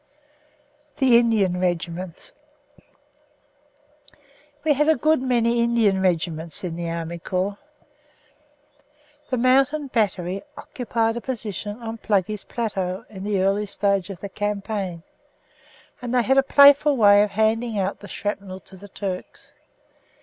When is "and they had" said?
16.01-16.39